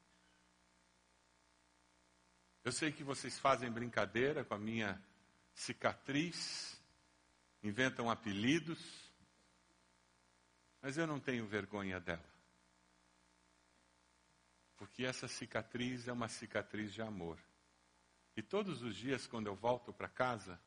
[2.64, 5.02] Eu sei que vocês fazem brincadeira com a minha
[5.54, 6.80] cicatriz,
[7.62, 9.12] inventam apelidos.
[10.82, 12.32] Mas eu não tenho vergonha dela.
[14.78, 17.40] Porque essa cicatriz é uma cicatriz de amor.
[18.36, 20.60] E todos os dias, quando eu volto para casa,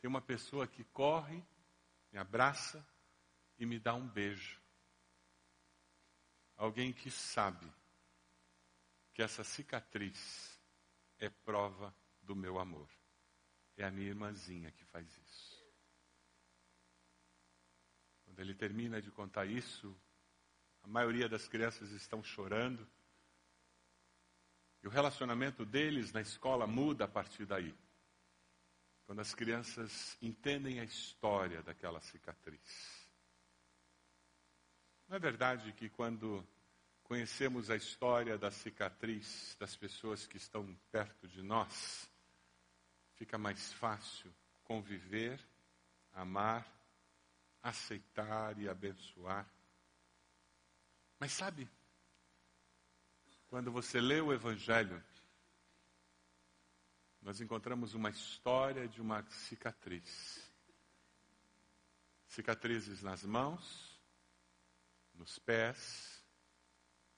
[0.00, 1.42] tem uma pessoa que corre,
[2.12, 2.84] me abraça
[3.58, 4.60] e me dá um beijo.
[6.56, 7.70] Alguém que sabe
[9.12, 10.60] que essa cicatriz
[11.18, 12.88] é prova do meu amor.
[13.76, 15.66] É a minha irmãzinha que faz isso.
[18.24, 19.94] Quando ele termina de contar isso,
[20.82, 22.86] a maioria das crianças estão chorando.
[24.82, 27.74] E o relacionamento deles na escola muda a partir daí.
[29.04, 32.95] Quando as crianças entendem a história daquela cicatriz.
[35.08, 36.44] Não é verdade que quando
[37.04, 42.10] conhecemos a história da cicatriz das pessoas que estão perto de nós,
[43.14, 45.40] fica mais fácil conviver,
[46.12, 46.66] amar,
[47.62, 49.48] aceitar e abençoar.
[51.20, 51.68] Mas sabe,
[53.46, 55.02] quando você lê o Evangelho,
[57.22, 60.52] nós encontramos uma história de uma cicatriz.
[62.26, 63.95] Cicatrizes nas mãos,
[65.16, 66.24] nos pés,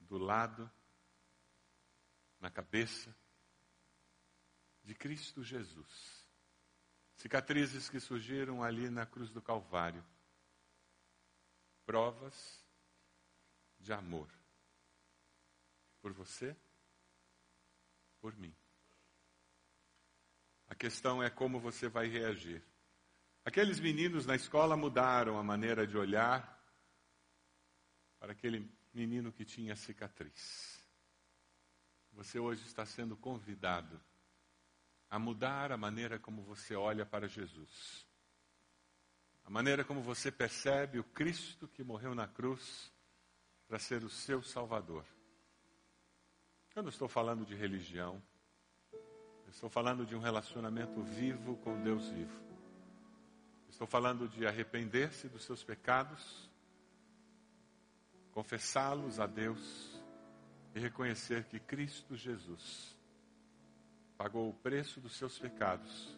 [0.01, 0.71] do lado,
[2.41, 3.15] na cabeça
[4.83, 6.27] de Cristo Jesus.
[7.17, 10.05] Cicatrizes que surgiram ali na cruz do Calvário.
[11.85, 12.65] Provas
[13.79, 14.33] de amor.
[16.01, 16.57] Por você,
[18.21, 18.55] por mim.
[20.69, 22.65] A questão é como você vai reagir.
[23.45, 26.58] Aqueles meninos na escola mudaram a maneira de olhar
[28.19, 30.79] para aquele menino que tinha cicatriz.
[32.13, 34.01] Você hoje está sendo convidado
[35.11, 38.07] a mudar a maneira como você olha para Jesus.
[39.45, 42.93] A maneira como você percebe o Cristo que morreu na cruz
[43.67, 45.05] para ser o seu Salvador.
[46.75, 48.23] Eu não estou falando de religião.
[48.93, 52.49] Eu estou falando de um relacionamento vivo com Deus vivo.
[53.69, 56.48] Estou falando de arrepender-se dos seus pecados,
[58.39, 60.01] confessá-los a Deus
[60.73, 62.97] e reconhecer que Cristo Jesus
[64.17, 66.17] pagou o preço dos seus pecados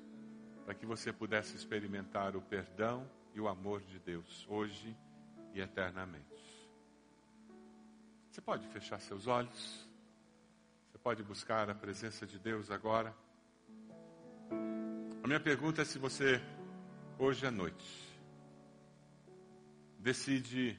[0.67, 4.95] para que você pudesse experimentar o perdão e o amor de Deus hoje
[5.55, 6.69] e eternamente.
[8.31, 9.89] Você pode fechar seus olhos?
[10.91, 13.17] Você pode buscar a presença de Deus agora?
[15.23, 16.39] A minha pergunta é se você,
[17.19, 18.21] hoje à noite,
[19.99, 20.79] decide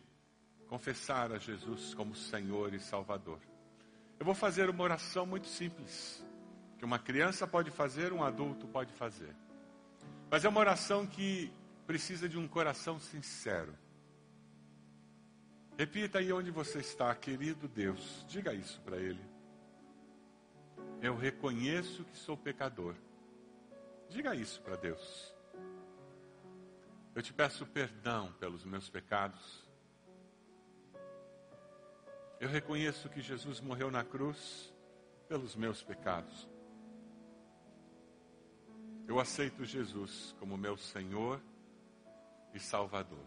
[0.71, 3.39] confessar a Jesus como Senhor e Salvador.
[4.17, 6.25] Eu vou fazer uma oração muito simples,
[6.77, 9.36] que uma criança pode fazer, um adulto pode fazer.
[10.29, 11.51] Mas é uma oração que
[11.86, 13.77] precisa de um coração sincero.
[15.77, 18.25] Repita aí onde você está, querido Deus.
[18.29, 19.19] Diga isso para Ele.
[21.01, 22.95] Eu reconheço que sou pecador.
[24.07, 25.36] Diga isso para Deus.
[27.13, 29.69] Eu te peço perdão pelos meus pecados.
[32.41, 34.73] Eu reconheço que Jesus morreu na cruz
[35.27, 36.49] pelos meus pecados.
[39.08, 41.39] Eu aceito Jesus como meu Senhor
[42.51, 43.23] e Salvador.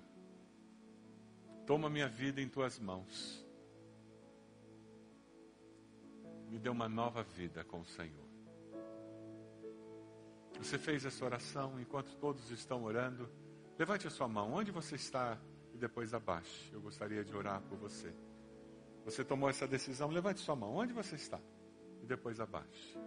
[1.65, 3.47] Toma minha vida em tuas mãos.
[6.49, 8.27] Me dê uma nova vida com o Senhor.
[10.59, 13.31] Você fez essa oração enquanto todos estão orando.
[13.79, 15.39] Levante a sua mão, onde você está
[15.73, 16.73] e depois abaixe.
[16.73, 18.13] Eu gostaria de orar por você.
[19.05, 21.39] Você tomou essa decisão, levante sua mão, onde você está
[22.03, 22.99] e depois abaixe.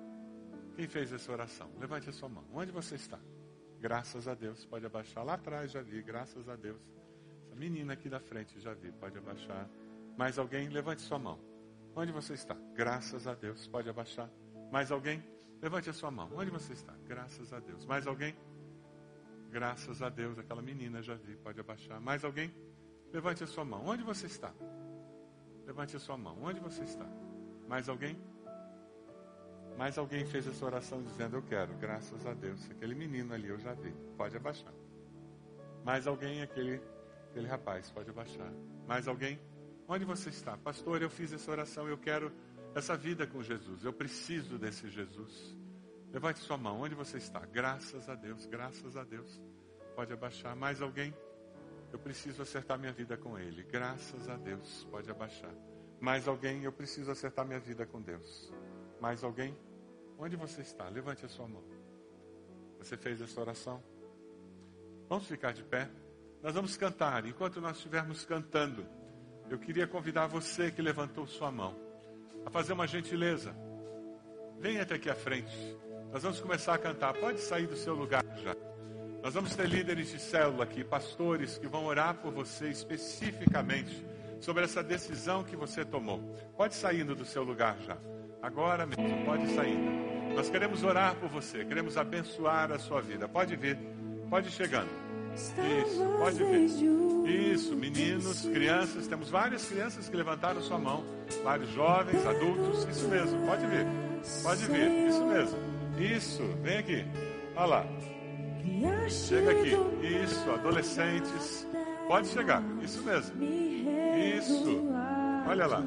[0.75, 1.69] Quem fez essa oração?
[1.79, 3.19] Levante a sua mão, onde você está?
[3.79, 5.23] Graças a Deus, pode abaixar.
[5.23, 6.81] Lá atrás já vi, graças a Deus.
[7.45, 9.67] Essa menina aqui da frente já vi, pode abaixar.
[10.17, 10.69] Mais alguém?
[10.69, 11.39] Levante sua mão.
[11.95, 12.55] Onde você está?
[12.75, 14.29] Graças a Deus, pode abaixar.
[14.71, 15.23] Mais alguém?
[15.61, 16.29] Levante a sua mão.
[16.35, 16.93] Onde você está?
[17.07, 17.85] Graças a Deus.
[17.85, 18.35] Mais alguém?
[19.49, 21.99] Graças a Deus, aquela menina já vi, pode abaixar.
[21.99, 22.53] Mais alguém?
[23.11, 23.85] Levante a sua mão.
[23.85, 24.53] Onde você está?
[25.67, 26.37] Levante a sua mão.
[26.41, 27.05] Onde você está?
[27.67, 28.17] Mais alguém?
[29.77, 32.71] Mais alguém fez essa oração dizendo: Eu quero, graças a Deus.
[32.71, 34.73] Aquele menino ali eu já vi, pode abaixar.
[35.83, 36.81] Mais alguém, aquele,
[37.29, 38.51] aquele rapaz, pode abaixar.
[38.87, 39.37] Mais alguém?
[39.87, 40.57] Onde você está?
[40.57, 42.31] Pastor, eu fiz essa oração, eu quero
[42.73, 45.57] essa vida com Jesus, eu preciso desse Jesus.
[46.11, 47.39] Levante sua mão, onde você está?
[47.45, 49.41] Graças a Deus, graças a Deus.
[49.95, 50.55] Pode abaixar.
[50.55, 51.13] Mais alguém?
[51.91, 53.63] Eu preciso acertar minha vida com Ele.
[53.63, 55.53] Graças a Deus, pode abaixar.
[55.99, 56.63] Mais alguém?
[56.63, 58.51] Eu preciso acertar minha vida com Deus.
[58.99, 59.57] Mais alguém?
[60.17, 60.87] Onde você está?
[60.89, 61.63] Levante a sua mão.
[62.79, 63.83] Você fez essa oração?
[65.09, 65.89] Vamos ficar de pé.
[66.43, 67.25] Nós vamos cantar.
[67.25, 68.85] Enquanto nós estivermos cantando,
[69.49, 71.75] eu queria convidar você que levantou sua mão
[72.45, 73.55] a fazer uma gentileza.
[74.59, 75.55] Venha até aqui à frente.
[76.11, 77.13] Nós vamos começar a cantar.
[77.13, 78.66] Pode sair do seu lugar já.
[79.27, 84.05] Nós vamos ter líderes de célula aqui, pastores que vão orar por você especificamente
[84.39, 86.21] sobre essa decisão que você tomou.
[86.55, 87.97] Pode saindo do seu lugar já.
[88.41, 90.33] Agora mesmo, pode saindo.
[90.33, 93.27] Nós queremos orar por você, queremos abençoar a sua vida.
[93.27, 93.77] Pode vir,
[94.29, 94.87] pode ir chegando.
[95.35, 97.51] Isso, pode vir.
[97.51, 101.03] Isso, meninos, crianças, temos várias crianças que levantaram sua mão,
[101.43, 103.85] vários jovens, adultos, isso mesmo, pode vir.
[104.41, 105.57] Pode vir, isso mesmo.
[105.99, 107.05] Isso, vem aqui.
[107.57, 108.16] Olha lá.
[109.09, 109.75] Chega aqui.
[110.23, 111.67] Isso, adolescentes.
[112.07, 113.43] Pode chegar, isso mesmo.
[113.43, 114.87] Isso.
[115.47, 115.83] Olha lá.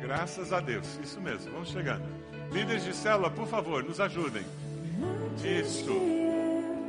[0.00, 0.98] Graças a Deus.
[1.02, 1.52] Isso mesmo.
[1.52, 2.04] Vamos chegando.
[2.52, 4.44] Líderes de célula, por favor, nos ajudem.
[5.42, 5.92] Isso.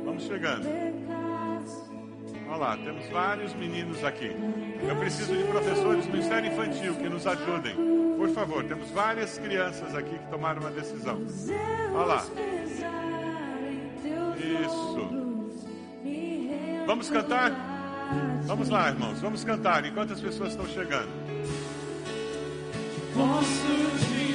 [0.04, 0.66] Vamos chegando.
[2.48, 4.30] Olha lá, temos vários meninos aqui.
[4.88, 7.74] Eu preciso de professores do Ministério Infantil que nos ajudem.
[8.16, 11.20] Por favor, temos várias crianças aqui que tomaram uma decisão.
[11.92, 12.24] Olha lá.
[14.46, 15.08] Isso.
[16.86, 17.52] Vamos cantar?
[18.46, 21.08] Vamos lá, irmãos, vamos cantar enquanto as pessoas estão chegando.
[23.12, 23.66] Posso
[23.98, 24.25] dizer.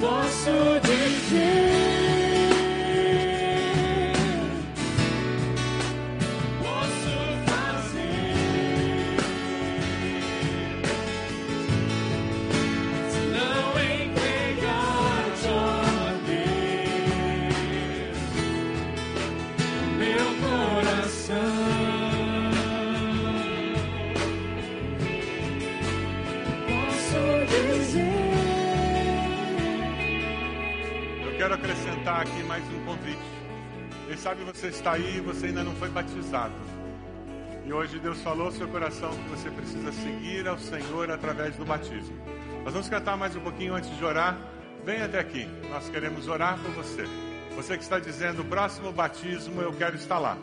[0.00, 0.67] 我是。
[34.58, 36.52] Você está aí e você ainda não foi batizado.
[37.64, 41.64] E hoje Deus falou ao seu coração que você precisa seguir ao Senhor através do
[41.64, 42.16] batismo.
[42.64, 44.36] Nós vamos cantar mais um pouquinho antes de orar.
[44.84, 47.04] Vem até aqui, nós queremos orar por você.
[47.54, 50.36] Você que está dizendo, próximo batismo eu quero estar lá.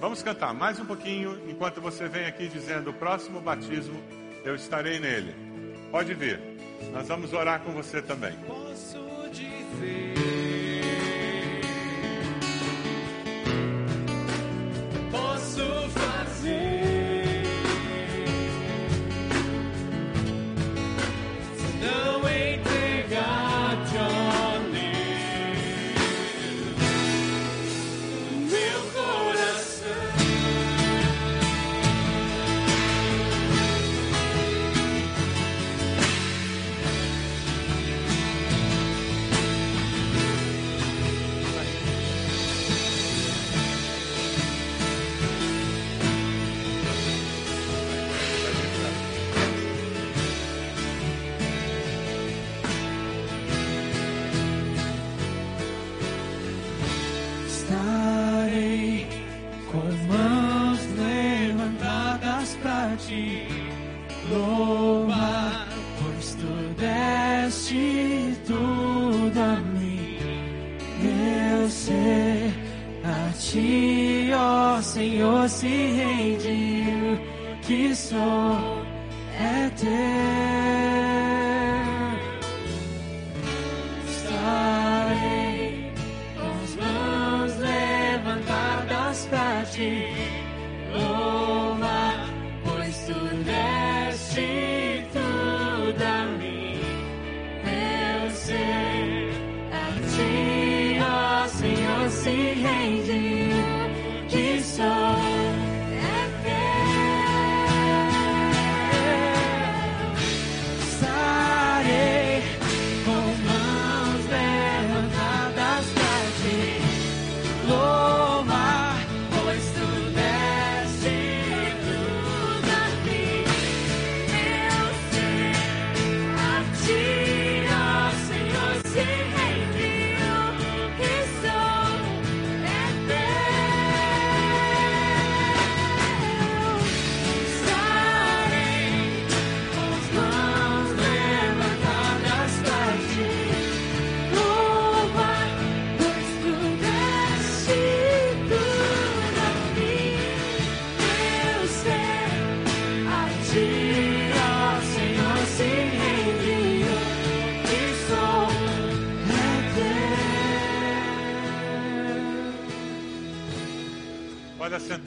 [0.00, 4.02] Vamos cantar mais um pouquinho enquanto você vem aqui dizendo, próximo batismo
[4.44, 5.32] eu estarei nele.
[5.92, 6.40] Pode vir,
[6.92, 8.32] nós vamos orar com você também.
[8.46, 8.98] Posso
[9.30, 10.15] dizer.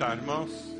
[0.09, 0.75] Assentar, irmãos.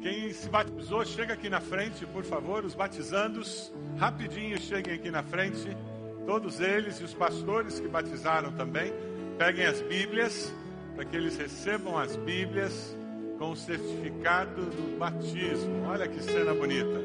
[0.00, 2.64] Quem se batizou, chega aqui na frente, por favor.
[2.64, 5.76] Os batizandos, rapidinho cheguem aqui na frente.
[6.24, 8.92] Todos eles e os pastores que batizaram também.
[9.36, 10.54] Peguem as Bíblias,
[10.94, 12.96] para que eles recebam as Bíblias
[13.38, 15.86] com o certificado do batismo.
[15.88, 17.04] Olha que cena bonita.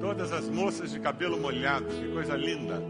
[0.00, 2.82] Todas as moças de cabelo molhado, que coisa linda.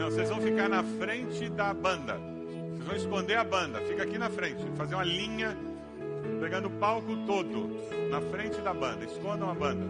[0.00, 2.14] Não, vocês vão ficar na frente da banda.
[2.14, 3.82] Vocês vão esconder a banda.
[3.82, 4.64] Fica aqui na frente.
[4.74, 5.54] Fazer uma linha,
[6.40, 7.68] pegando o palco todo.
[8.08, 9.04] Na frente da banda.
[9.04, 9.84] Escondam a banda.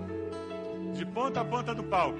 [0.97, 2.19] De ponta a ponta do palco.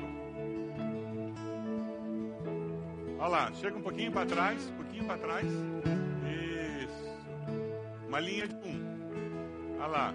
[3.19, 4.71] Olha lá, chega um pouquinho para trás.
[4.71, 5.47] Um pouquinho para trás.
[6.85, 7.19] Isso.
[8.07, 9.79] Uma linha de um.
[9.81, 10.15] Olha lá.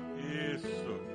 [0.56, 1.15] Isso.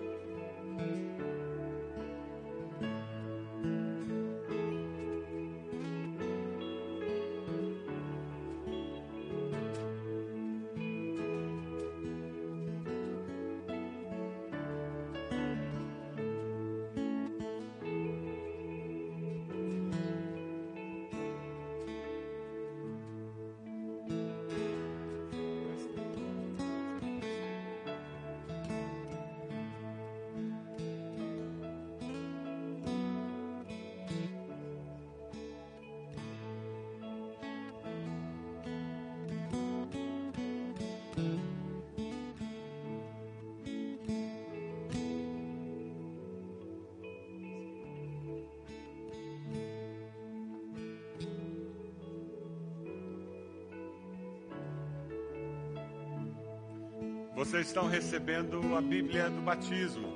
[57.70, 60.12] Estão recebendo a Bíblia do batismo.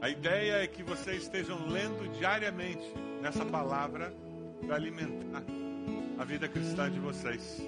[0.00, 2.92] A ideia é que vocês estejam lendo diariamente
[3.22, 4.12] nessa palavra
[4.66, 5.44] para alimentar
[6.18, 7.62] a vida cristã de vocês.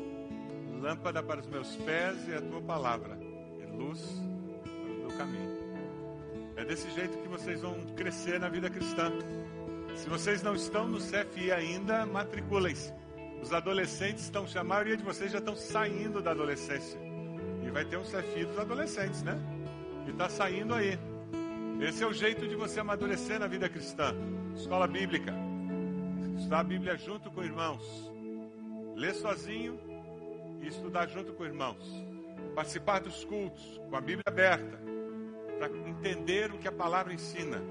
[0.81, 3.17] Lâmpada para os meus pés e a tua palavra,
[3.61, 4.01] e luz
[4.65, 5.57] para o meu caminho.
[6.57, 9.13] É desse jeito que vocês vão crescer na vida cristã.
[9.95, 12.93] Se vocês não estão no CFI ainda, matriculem-se.
[13.41, 17.10] Os adolescentes estão, a maioria de vocês já estão saindo da adolescência.
[17.71, 19.39] E vai ter um CFI dos adolescentes, né?
[20.05, 20.99] Que está saindo aí.
[21.81, 24.13] Esse é o jeito de você amadurecer na vida cristã.
[24.57, 25.33] Escola bíblica.
[26.37, 28.13] Estudar a Bíblia junto com irmãos.
[28.97, 29.79] Ler sozinho
[30.61, 31.89] e estudar junto com irmãos.
[32.57, 34.81] Participar dos cultos com a Bíblia aberta.
[35.57, 37.63] Para entender o que a palavra ensina.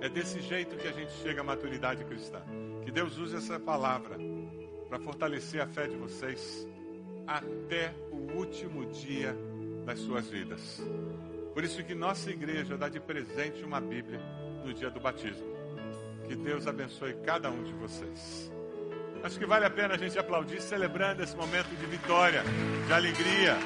[0.00, 2.42] É desse jeito que a gente chega à maturidade cristã.
[2.84, 4.18] Que Deus use essa palavra
[4.88, 6.66] para fortalecer a fé de vocês
[7.26, 9.36] até o último dia
[9.84, 10.82] das suas vidas.
[11.52, 14.20] Por isso que nossa igreja dá de presente uma Bíblia
[14.64, 15.46] no dia do batismo.
[16.28, 18.52] Que Deus abençoe cada um de vocês.
[19.22, 22.42] Acho que vale a pena a gente aplaudir, celebrando esse momento de vitória,
[22.86, 23.56] de alegria.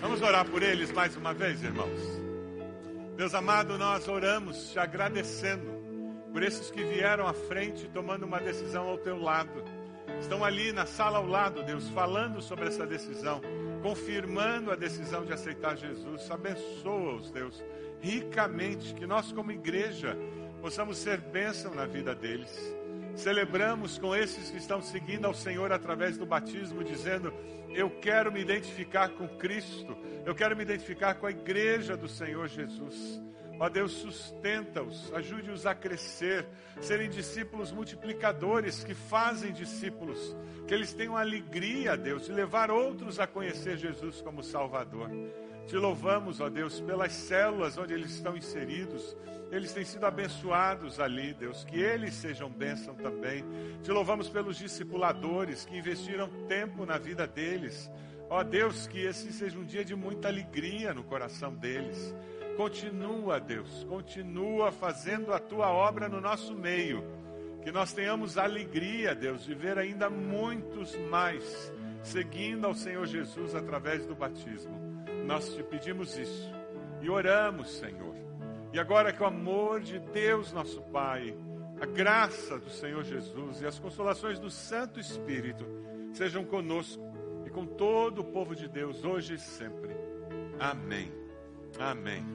[0.00, 1.98] Vamos orar por eles mais uma vez, irmãos.
[3.16, 5.73] Deus amado, nós oramos te agradecendo
[6.34, 9.62] por esses que vieram à frente tomando uma decisão ao teu lado.
[10.20, 13.40] Estão ali na sala ao lado, Deus, falando sobre essa decisão,
[13.80, 16.28] confirmando a decisão de aceitar Jesus.
[16.28, 17.62] Abençoa-os, Deus,
[18.00, 20.18] ricamente, que nós, como igreja,
[20.60, 22.50] possamos ser bênção na vida deles.
[23.14, 27.32] Celebramos com esses que estão seguindo ao Senhor através do batismo, dizendo:
[27.72, 32.48] Eu quero me identificar com Cristo, eu quero me identificar com a igreja do Senhor
[32.48, 33.22] Jesus.
[33.58, 36.46] Ó Deus, sustenta-os, ajude-os a crescer,
[36.80, 40.36] serem discípulos multiplicadores que fazem discípulos,
[40.66, 45.08] que eles tenham alegria, Deus, de levar outros a conhecer Jesus como Salvador.
[45.66, 49.16] Te louvamos, ó Deus, pelas células onde eles estão inseridos.
[49.50, 51.64] Eles têm sido abençoados ali, Deus.
[51.64, 53.44] Que eles sejam bênção também.
[53.82, 57.90] Te louvamos pelos discipuladores que investiram tempo na vida deles.
[58.28, 62.14] Ó Deus, que esse seja um dia de muita alegria no coração deles.
[62.56, 67.04] Continua, Deus, continua fazendo a tua obra no nosso meio.
[67.62, 74.06] Que nós tenhamos alegria, Deus, de ver ainda muitos mais seguindo ao Senhor Jesus através
[74.06, 74.78] do batismo.
[75.26, 76.52] Nós te pedimos isso
[77.00, 78.14] e oramos, Senhor.
[78.72, 81.34] E agora que o amor de Deus, nosso Pai,
[81.80, 85.64] a graça do Senhor Jesus e as consolações do Santo Espírito
[86.12, 87.02] sejam conosco
[87.46, 89.94] e com todo o povo de Deus, hoje e sempre.
[90.58, 91.12] Amém.
[91.78, 92.33] Amém.